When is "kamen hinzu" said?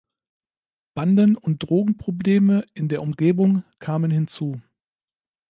3.77-4.59